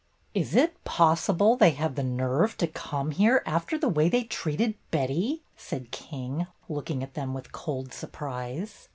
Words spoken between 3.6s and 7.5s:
the way they treated Betty?" said King, looking at them